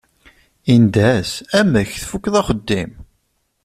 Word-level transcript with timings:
Yendeh-as: 0.69 1.31
Amek 1.59 1.89
tfukeḍ 2.01 2.35
axeddim? 2.41 2.91